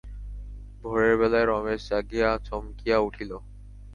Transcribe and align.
ভোরের 0.81 1.13
বেলায় 1.17 1.47
রমেশ 1.47 1.81
জাগিয়া 1.89 2.29
চমকিয়া 2.47 2.97
উঠিল। 2.99 3.31